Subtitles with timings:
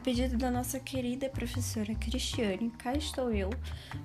[0.00, 3.50] pedido da nossa querida professora Cristiane, cá estou eu,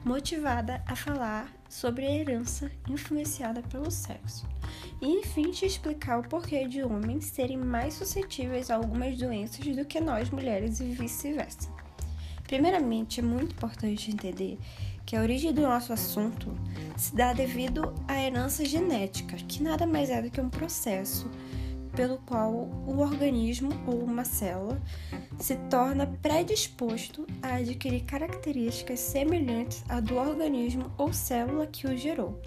[0.03, 4.45] motivada a falar sobre a herança influenciada pelo sexo.
[5.01, 9.85] E enfim te explicar o porquê de homens serem mais suscetíveis a algumas doenças do
[9.85, 11.69] que nós mulheres e vice-versa.
[12.43, 14.59] Primeiramente, é muito importante entender
[15.05, 16.55] que a origem do nosso assunto
[16.97, 21.29] se dá devido à herança genética, que nada mais é do que um processo
[21.95, 24.81] pelo qual o organismo ou uma célula
[25.39, 32.41] se torna predisposto a adquirir características semelhantes à do organismo ou célula que o gerou,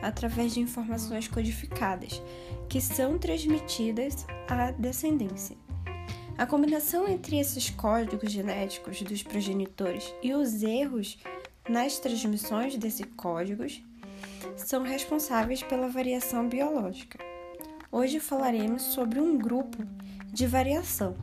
[0.00, 2.22] através de informações codificadas,
[2.68, 5.56] que são transmitidas à descendência.
[6.38, 11.18] A combinação entre esses códigos genéticos dos progenitores e os erros
[11.68, 13.82] nas transmissões desses códigos
[14.56, 17.31] são responsáveis pela variação biológica.
[17.94, 19.76] Hoje falaremos sobre um grupo
[20.32, 21.14] de variação.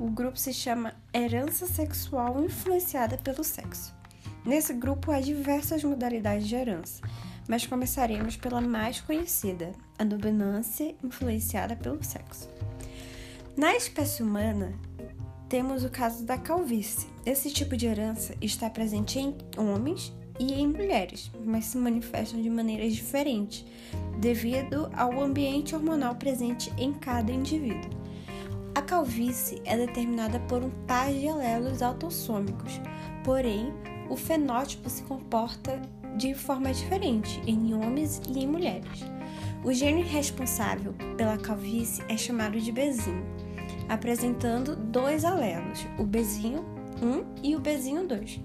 [0.00, 3.94] O grupo se chama herança sexual influenciada pelo sexo.
[4.44, 7.00] Nesse grupo há diversas modalidades de herança,
[7.48, 12.50] mas começaremos pela mais conhecida, a dominância influenciada pelo sexo.
[13.56, 14.72] Na espécie humana,
[15.48, 17.08] temos o caso da calvície.
[17.24, 22.50] Esse tipo de herança está presente em homens e em mulheres, mas se manifestam de
[22.50, 23.64] maneiras diferentes,
[24.22, 27.90] devido ao ambiente hormonal presente em cada indivíduo.
[28.72, 32.80] A calvície é determinada por um par de alelos autossômicos,
[33.24, 33.74] porém,
[34.08, 35.82] o fenótipo se comporta
[36.16, 39.04] de forma diferente em homens e em mulheres.
[39.64, 43.26] O gene responsável pela calvície é chamado de bezinho,
[43.88, 46.64] apresentando dois alelos, o bezinho
[47.02, 48.40] 1 e o bezinho 2.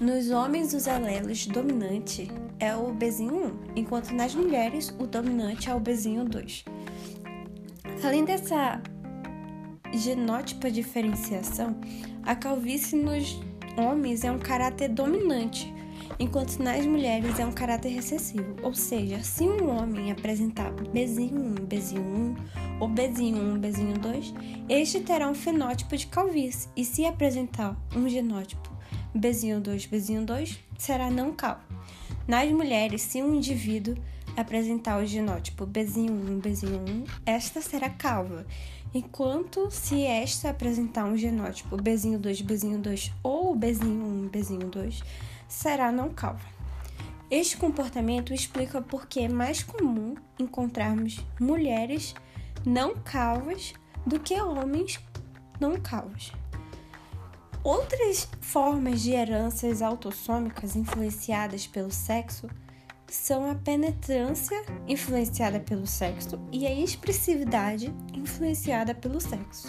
[0.00, 5.74] Nos homens, os alelos dominante é o bezinho 1, enquanto nas mulheres, o dominante é
[5.74, 6.64] o bezinho 2.
[8.02, 8.80] Além dessa
[9.92, 11.76] genótipa diferenciação,
[12.22, 13.40] a calvície nos
[13.76, 15.72] homens é um caráter dominante,
[16.18, 18.56] enquanto nas mulheres é um caráter recessivo.
[18.62, 22.36] Ou seja, se um homem apresentar bezinho 1, bezinho 1
[22.80, 24.34] ou bezinho 1, bezinho 2,
[24.68, 28.70] este terá um fenótipo de calvície, e se apresentar um genótipo
[29.14, 31.62] bezinho 2, bezinho 2, será não calvo.
[32.26, 33.96] Nas mulheres, se um indivíduo
[34.36, 38.46] apresentar o genótipo bezinho 1, bezinho 1, esta será calva.
[38.94, 45.02] Enquanto se esta apresentar um genótipo bezinho 2, bezinho 2 ou bezinho 1, bezinho 2,
[45.48, 46.46] será não calva.
[47.30, 52.14] Este comportamento explica por que é mais comum encontrarmos mulheres
[52.64, 53.74] não calvas
[54.06, 55.00] do que homens
[55.60, 56.32] não calvos.
[57.62, 62.48] Outras formas de heranças autossômicas influenciadas pelo sexo
[63.06, 69.68] são a penetrância influenciada pelo sexo e a expressividade influenciada pelo sexo.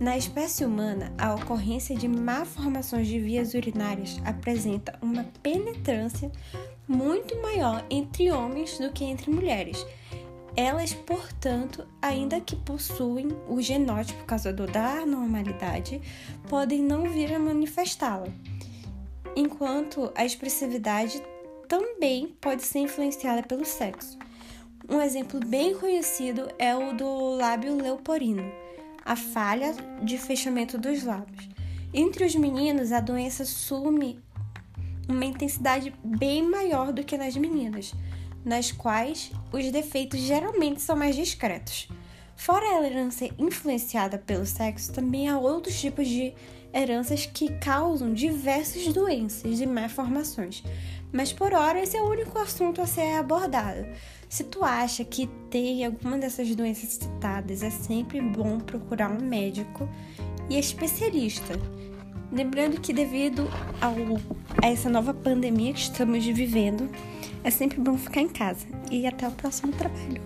[0.00, 6.30] Na espécie humana, a ocorrência de malformações de vias urinárias apresenta uma penetrância
[6.88, 9.86] muito maior entre homens do que entre mulheres.
[10.56, 16.02] Elas, portanto, ainda que possuem o genótipo causador da anormalidade,
[16.48, 18.26] podem não vir a manifestá-la,
[19.34, 21.22] enquanto a expressividade
[21.68, 24.18] também pode ser influenciada pelo sexo.
[24.90, 28.61] Um exemplo bem conhecido é o do lábio leoporino
[29.04, 31.48] a falha de fechamento dos lábios.
[31.92, 34.18] Entre os meninos, a doença assume
[35.08, 37.94] uma intensidade bem maior do que nas meninas,
[38.44, 41.88] nas quais os defeitos geralmente são mais discretos.
[42.36, 46.34] Fora a herança influenciada pelo sexo, também há outros tipos de
[46.72, 50.62] heranças que causam diversas doenças e malformações.
[51.12, 53.86] Mas por hora esse é o único assunto a ser abordado.
[54.28, 59.86] Se tu acha que tem alguma dessas doenças citadas, é sempre bom procurar um médico
[60.48, 61.54] e especialista.
[62.32, 63.46] Lembrando que devido
[63.78, 63.94] ao,
[64.62, 66.88] a essa nova pandemia que estamos vivendo,
[67.44, 68.66] é sempre bom ficar em casa.
[68.90, 70.22] E até o próximo trabalho.